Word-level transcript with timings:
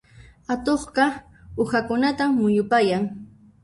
Atuqqa 0.53 1.05
uhakunatan 1.61 2.29
muyupayan. 2.39 3.03